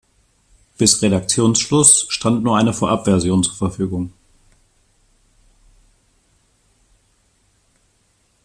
[0.79, 4.11] Bis Redaktionsschluss stand nur eine Vorabversion zur Verfügung.